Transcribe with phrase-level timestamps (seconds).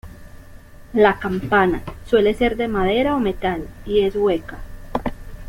[0.93, 4.57] La campana suele ser de madera o metal y es hueca.